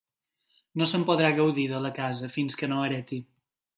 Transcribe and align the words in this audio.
No 0.81 0.87
se'n 0.91 1.03
podrà 1.09 1.29
gaudir, 1.41 1.65
de 1.73 1.81
la 1.85 1.93
casa, 1.99 2.31
fins 2.39 2.59
que 2.63 2.71
no 2.73 2.81
hereti. 2.87 3.21